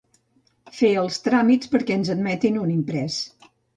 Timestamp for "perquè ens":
1.75-2.09